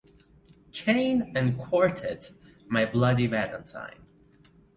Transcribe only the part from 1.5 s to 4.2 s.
quartet My Bloody Valentine.